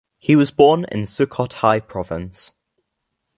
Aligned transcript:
He 0.17 0.35
was 0.35 0.49
born 0.49 0.85
in 0.85 1.03
Sukhothai 1.03 1.87
Province. 1.87 2.53